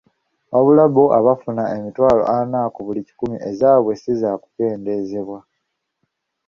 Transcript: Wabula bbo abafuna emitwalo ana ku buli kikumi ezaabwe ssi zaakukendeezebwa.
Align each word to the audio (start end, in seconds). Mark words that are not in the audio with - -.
Wabula 0.53 0.83
bbo 0.91 1.03
abafuna 1.19 1.63
emitwalo 1.75 2.23
ana 2.37 2.59
ku 2.73 2.79
buli 2.85 3.01
kikumi 3.07 3.37
ezaabwe 3.49 3.93
ssi 3.95 4.13
zaakukendeezebwa. 4.21 5.39